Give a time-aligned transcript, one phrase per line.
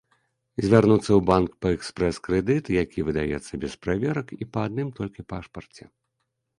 [0.65, 5.83] Звярнуцца ў банк па экспрэс-крэдыт, які выдаецца без праверак і па адным толькі пашпарце.